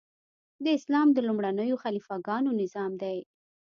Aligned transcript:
د 0.63 0.65
اسلام 0.77 1.07
د 1.13 1.17
لومړنیو 1.27 1.81
خلیفه 1.83 2.15
ګانو 2.27 2.51
نظام 2.61 2.91
دی. 3.01 3.17